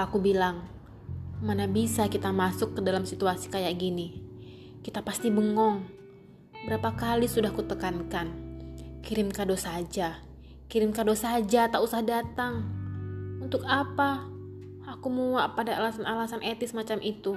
[0.00, 0.64] Papaku bilang,
[1.44, 4.16] mana bisa kita masuk ke dalam situasi kayak gini.
[4.80, 5.84] Kita pasti bengong.
[6.64, 8.32] Berapa kali sudah kutekankan,
[9.04, 10.24] kirim kado saja,
[10.72, 12.64] kirim kado saja, tak usah datang.
[13.44, 14.24] Untuk apa?
[14.88, 17.36] Aku muak pada alasan-alasan etis macam itu.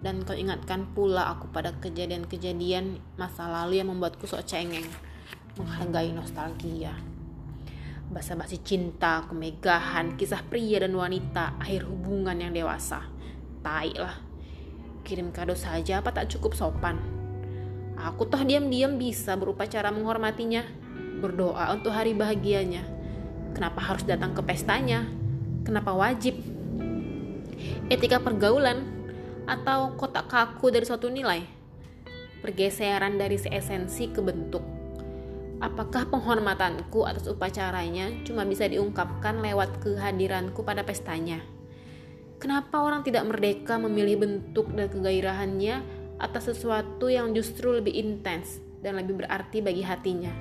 [0.00, 4.88] Dan kau ingatkan pula aku pada kejadian-kejadian masa lalu yang membuatku sok cengeng,
[5.60, 7.11] menghargai nostalgia
[8.12, 13.08] basa-basi cinta, kemegahan, kisah pria dan wanita, akhir hubungan yang dewasa.
[13.64, 14.20] Tai lah.
[15.02, 17.00] Kirim kado saja apa tak cukup sopan.
[17.96, 20.62] Aku toh diam-diam bisa berupacara menghormatinya,
[21.24, 22.84] berdoa untuk hari bahagianya.
[23.56, 25.08] Kenapa harus datang ke pestanya?
[25.64, 26.36] Kenapa wajib?
[27.88, 28.84] Etika pergaulan
[29.48, 31.44] atau kotak kaku dari suatu nilai?
[32.42, 34.71] Pergeseran dari seesensi ke bentuk
[35.62, 41.38] Apakah penghormatanku atas upacaranya cuma bisa diungkapkan lewat kehadiranku pada pestanya?
[42.42, 45.78] Kenapa orang tidak merdeka memilih bentuk dan kegairahannya
[46.18, 50.34] atas sesuatu yang justru lebih intens dan lebih berarti bagi hatinya?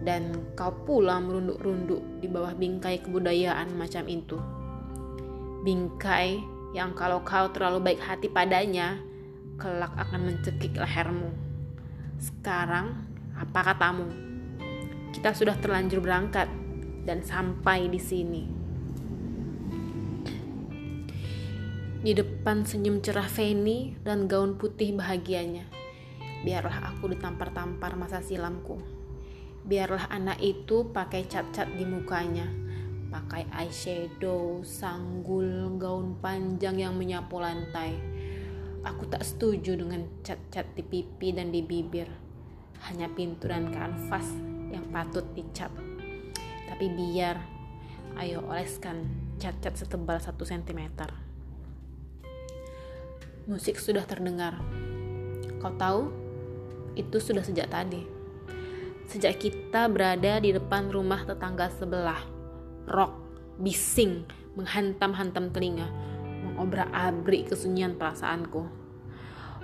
[0.00, 4.40] Dan kau pula merunduk-runduk di bawah bingkai kebudayaan macam itu.
[5.60, 6.40] Bingkai
[6.72, 8.96] yang kalau kau terlalu baik hati padanya,
[9.60, 11.28] kelak akan mencekik lehermu.
[12.16, 13.05] Sekarang
[13.36, 14.08] apa katamu?
[15.12, 16.48] Kita sudah terlanjur berangkat
[17.04, 18.44] dan sampai di sini.
[22.00, 25.68] Di depan senyum cerah Feni dan gaun putih bahagianya.
[26.48, 28.80] Biarlah aku ditampar-tampar masa silamku.
[29.68, 32.48] Biarlah anak itu pakai cat-cat di mukanya.
[33.12, 37.92] Pakai eyeshadow, sanggul, gaun panjang yang menyapu lantai.
[38.80, 42.25] Aku tak setuju dengan cat-cat di pipi dan di bibir
[42.88, 44.28] hanya pintu dan kanvas
[44.68, 45.72] yang patut dicat.
[46.68, 47.40] Tapi biar,
[48.20, 49.08] ayo oleskan
[49.40, 50.82] cat-cat setebal 1 cm.
[53.46, 54.60] Musik sudah terdengar.
[55.62, 56.12] Kau tahu,
[56.98, 58.02] itu sudah sejak tadi.
[59.06, 62.18] Sejak kita berada di depan rumah tetangga sebelah,
[62.90, 63.14] rock,
[63.62, 64.26] bising,
[64.58, 65.86] menghantam-hantam telinga,
[66.42, 68.66] mengobrak-abrik kesunyian perasaanku.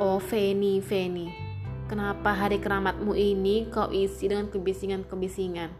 [0.00, 1.45] Oh, Feni, Feni,
[1.86, 5.70] Kenapa hari keramatmu ini kau isi dengan kebisingan-kebisingan?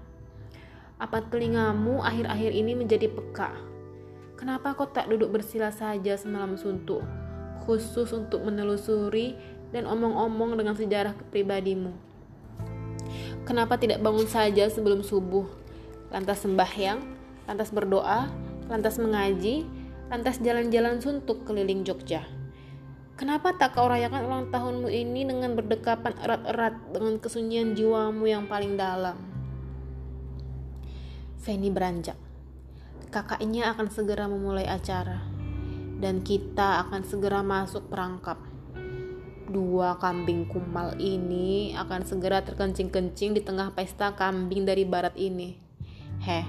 [1.02, 3.50] Apa telingamu akhir-akhir ini menjadi peka?
[4.38, 7.02] Kenapa kau tak duduk bersila saja semalam suntuk,
[7.66, 9.34] khusus untuk menelusuri
[9.74, 11.90] dan omong-omong dengan sejarah kepribadimu?
[13.42, 15.50] Kenapa tidak bangun saja sebelum subuh,
[16.14, 17.02] lantas sembahyang,
[17.50, 18.30] lantas berdoa,
[18.70, 19.66] lantas mengaji,
[20.06, 22.35] lantas jalan-jalan suntuk keliling Jogja?
[23.16, 28.76] Kenapa tak kau rayakan ulang tahunmu ini dengan berdekapan erat-erat dengan kesunyian jiwamu yang paling
[28.76, 29.16] dalam?
[31.40, 32.20] Feni beranjak.
[33.08, 35.24] Kakaknya akan segera memulai acara.
[35.96, 38.36] Dan kita akan segera masuk perangkap.
[39.48, 45.56] Dua kambing kumal ini akan segera terkencing-kencing di tengah pesta kambing dari barat ini.
[46.20, 46.44] Heh,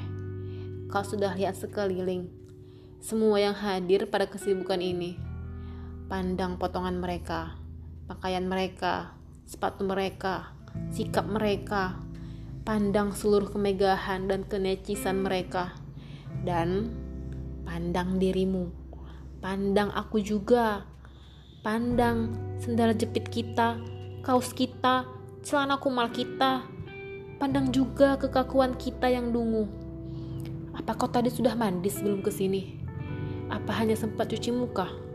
[0.92, 2.28] kau sudah lihat sekeliling.
[3.00, 5.27] Semua yang hadir pada kesibukan ini
[6.08, 7.60] pandang potongan mereka,
[8.08, 9.12] pakaian mereka,
[9.44, 10.56] sepatu mereka,
[10.96, 12.00] sikap mereka,
[12.64, 15.76] pandang seluruh kemegahan dan kenecisan mereka,
[16.48, 16.96] dan
[17.68, 18.72] pandang dirimu,
[19.44, 20.88] pandang aku juga,
[21.60, 22.32] pandang
[22.64, 23.76] sendal jepit kita,
[24.24, 25.04] kaos kita,
[25.44, 26.64] celana kumal kita,
[27.36, 29.68] pandang juga kekakuan kita yang dungu.
[30.72, 32.80] Apa kau tadi sudah mandi sebelum ke sini?
[33.52, 35.07] Apa hanya sempat cuci muka?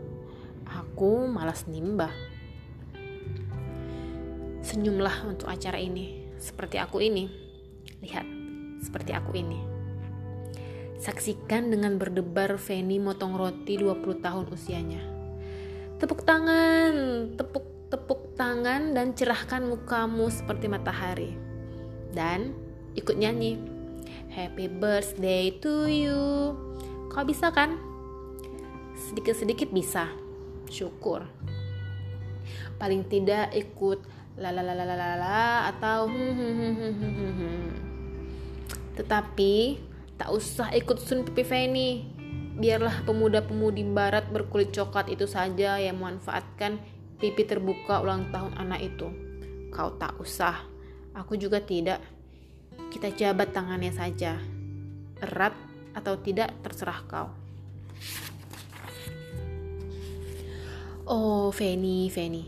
[0.93, 2.13] Aku malas nimbah.
[4.61, 7.33] Senyumlah untuk acara ini, seperti aku ini.
[8.05, 8.21] Lihat,
[8.77, 9.57] seperti aku ini.
[11.01, 15.01] Saksikan dengan berdebar Feni motong roti 20 tahun usianya.
[15.97, 16.93] Tepuk tangan,
[17.41, 21.33] tepuk tepuk tangan dan cerahkan mukamu seperti matahari.
[22.13, 22.53] Dan
[22.93, 23.57] ikut nyanyi.
[24.29, 26.53] Happy birthday to you.
[27.09, 27.81] Kau bisa kan?
[28.93, 30.21] Sedikit-sedikit bisa
[30.67, 31.25] syukur.
[32.77, 34.03] Paling tidak ikut
[34.39, 37.67] la la la la la la atau hmm, hmm, hmm,
[38.97, 39.77] tetapi
[40.17, 41.91] tak usah ikut sun pipi Feni.
[42.53, 46.77] Biarlah pemuda-pemudi barat berkulit coklat itu saja yang memanfaatkan
[47.17, 49.09] pipi terbuka ulang tahun anak itu.
[49.73, 50.61] Kau tak usah.
[51.17, 51.97] Aku juga tidak.
[52.93, 54.37] Kita jabat tangannya saja.
[55.17, 55.57] Erat
[55.97, 57.42] atau tidak terserah kau
[61.03, 62.47] Oh, Feni, Feni,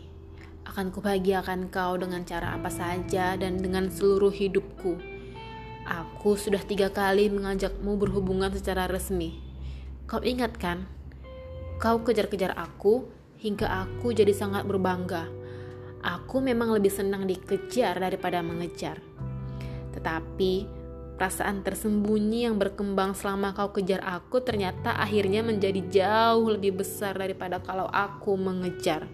[0.64, 4.96] akan kubahagiakan kau dengan cara apa saja dan dengan seluruh hidupku.
[5.84, 9.36] Aku sudah tiga kali mengajakmu berhubungan secara resmi.
[10.08, 10.88] Kau ingat kan?
[11.76, 13.04] Kau kejar-kejar aku
[13.44, 15.28] hingga aku jadi sangat berbangga.
[16.00, 19.04] Aku memang lebih senang dikejar daripada mengejar.
[19.92, 20.64] Tetapi
[21.16, 27.60] perasaan tersembunyi yang berkembang selama kau kejar aku ternyata akhirnya menjadi jauh lebih besar daripada
[27.64, 29.08] kalau aku mengejar.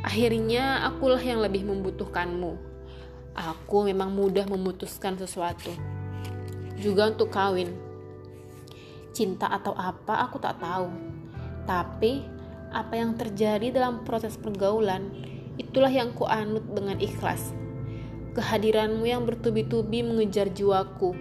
[0.00, 2.56] Akhirnya akulah yang lebih membutuhkanmu.
[3.36, 5.72] Aku memang mudah memutuskan sesuatu.
[6.80, 7.90] Juga untuk kawin
[9.12, 10.88] cinta atau apa aku tak tahu.
[11.66, 12.24] Tapi
[12.70, 15.10] apa yang terjadi dalam proses pergaulan
[15.58, 17.52] itulah yang kuanut dengan ikhlas.
[18.36, 21.16] Kehadiranmu yang bertubi-tubi mengejar jiwaku.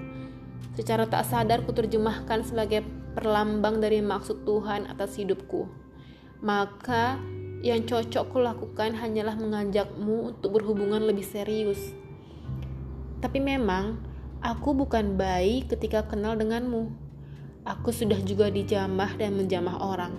[0.77, 2.85] Secara tak sadar kuterjemahkan sebagai
[3.17, 5.65] perlambang dari maksud Tuhan atas hidupku.
[6.39, 7.19] Maka
[7.65, 11.81] yang cocok kulakukan hanyalah mengajakmu untuk berhubungan lebih serius.
[13.19, 13.99] Tapi memang
[14.39, 17.09] aku bukan bayi ketika kenal denganmu
[17.67, 20.15] Aku sudah juga dijamah dan menjamah orang.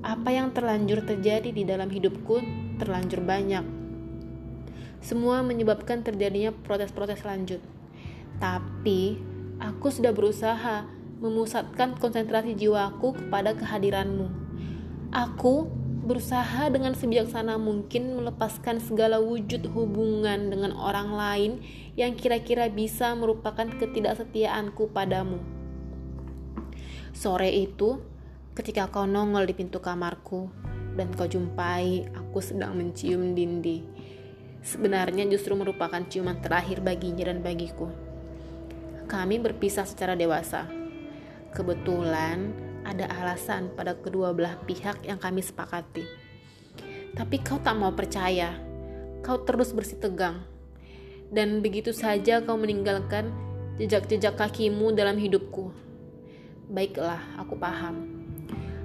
[0.00, 2.40] Apa yang terlanjur terjadi di dalam hidupku
[2.78, 3.79] terlanjur banyak.
[5.00, 7.60] Semua menyebabkan terjadinya protes-protes lanjut.
[8.36, 9.20] Tapi,
[9.60, 10.88] aku sudah berusaha
[11.20, 14.28] memusatkan konsentrasi jiwaku kepada kehadiranmu.
[15.12, 15.68] Aku
[16.00, 21.52] berusaha dengan sebijaksana mungkin melepaskan segala wujud hubungan dengan orang lain
[21.94, 25.38] yang kira-kira bisa merupakan ketidaksetiaanku padamu.
[27.12, 28.00] Sore itu,
[28.56, 30.48] ketika kau nongol di pintu kamarku
[30.96, 33.84] dan kau jumpai aku sedang mencium Dindi,
[34.60, 37.88] sebenarnya justru merupakan ciuman terakhir baginya dan bagiku.
[39.10, 40.68] Kami berpisah secara dewasa.
[41.50, 42.54] Kebetulan
[42.86, 46.06] ada alasan pada kedua belah pihak yang kami sepakati.
[47.16, 48.54] Tapi kau tak mau percaya.
[49.26, 50.46] Kau terus bersih tegang.
[51.30, 53.34] Dan begitu saja kau meninggalkan
[53.78, 55.90] jejak-jejak kakimu dalam hidupku
[56.70, 58.06] Baiklah, aku paham.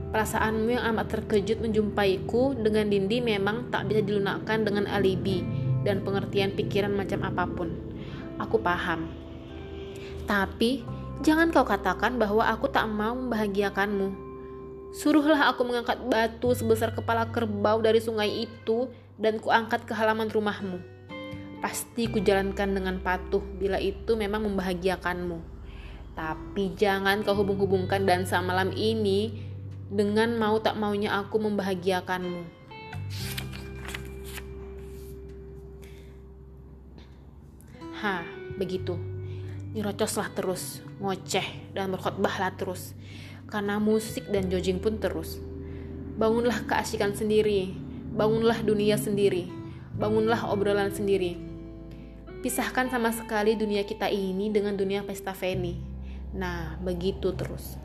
[0.09, 6.57] Perasaanmu yang amat terkejut menjumpaiku dengan Dindi memang tak bisa dilunakkan dengan alibi dan pengertian
[6.57, 7.69] pikiran macam apa pun.
[8.41, 9.05] Aku paham.
[10.25, 10.81] Tapi,
[11.21, 14.25] jangan kau katakan bahwa aku tak mau membahagiakanmu.
[14.95, 18.89] Suruhlah aku mengangkat batu sebesar kepala kerbau dari sungai itu
[19.21, 20.81] dan kuangkat ke halaman rumahmu.
[21.61, 25.37] Pasti kujalankan dengan patuh bila itu memang membahagiakanmu.
[26.15, 29.35] Tapi jangan kau hubung-hubungkan dansa malam ini
[29.91, 32.41] dengan mau tak maunya aku membahagiakanmu.
[37.95, 38.27] Ha,
[38.59, 38.99] begitu.
[39.71, 42.91] Nyerocoslah terus, ngoceh, dan berkhotbahlah terus.
[43.47, 45.39] Karena musik dan jogging pun terus.
[46.19, 47.71] Bangunlah keasikan sendiri,
[48.11, 49.47] bangunlah dunia sendiri,
[49.95, 51.39] bangunlah obrolan sendiri.
[52.43, 55.95] Pisahkan sama sekali dunia kita ini dengan dunia pesta Feni
[56.35, 57.79] Nah, begitu terus.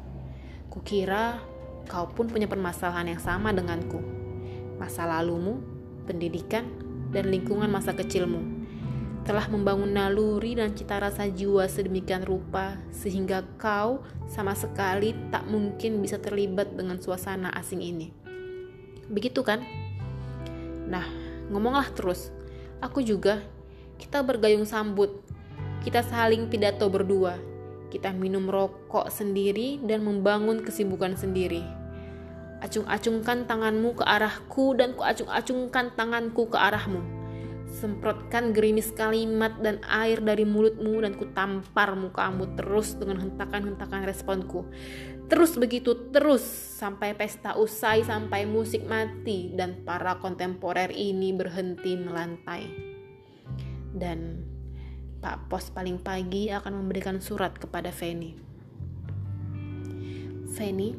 [0.71, 1.39] Kukira
[1.87, 4.03] kau pun punya permasalahan yang sama denganku.
[4.75, 5.62] Masa lalumu,
[6.07, 6.67] pendidikan,
[7.15, 8.60] dan lingkungan masa kecilmu
[9.23, 16.01] telah membangun naluri dan cita rasa jiwa sedemikian rupa sehingga kau sama sekali tak mungkin
[16.01, 18.11] bisa terlibat dengan suasana asing ini.
[19.11, 19.61] Begitu kan?
[20.89, 21.05] Nah,
[21.53, 22.33] ngomonglah terus.
[22.81, 23.45] Aku juga.
[24.01, 25.21] Kita bergayung sambut.
[25.85, 27.50] Kita saling pidato berdua
[27.91, 31.67] kita minum rokok sendiri dan membangun kesibukan sendiri.
[32.62, 37.20] Acung-acungkan tanganmu ke arahku dan ku acung-acungkan tanganku ke arahmu.
[37.81, 44.69] Semprotkan gerimis kalimat dan air dari mulutmu dan ku tampar mukamu terus dengan hentakan-hentakan responku.
[45.33, 46.45] Terus begitu terus
[46.77, 52.69] sampai pesta usai sampai musik mati dan para kontemporer ini berhenti melantai.
[53.97, 54.45] Dan
[55.25, 58.37] Pak Pos paling pagi akan memberikan surat kepada Feni.
[60.53, 60.93] Feni,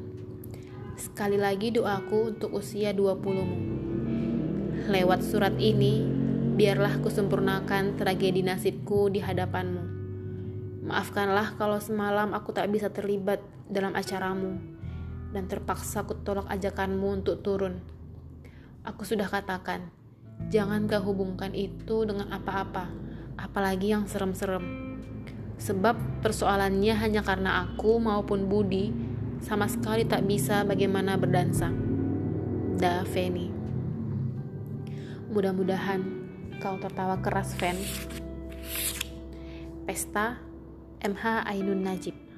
[0.98, 3.58] sekali lagi doaku untuk usia 20-mu.
[4.90, 6.21] Lewat surat ini,
[6.62, 9.82] biarlah kusempurnakan tragedi nasibku di hadapanmu.
[10.86, 14.62] Maafkanlah kalau semalam aku tak bisa terlibat dalam acaramu
[15.34, 17.82] dan terpaksa kutolak ajakanmu untuk turun.
[18.86, 19.90] Aku sudah katakan,
[20.54, 22.94] jangan kau hubungkan itu dengan apa-apa
[23.42, 24.62] apalagi yang serem-serem.
[25.58, 28.94] Sebab persoalannya hanya karena aku maupun Budi
[29.42, 31.74] sama sekali tak bisa bagaimana berdansa.
[32.78, 33.50] Da Feni.
[35.34, 36.21] Mudah-mudahan
[36.62, 37.74] kau tertawa keras, Fen.
[39.90, 40.38] Pesta
[41.02, 42.31] MH Ainun Najib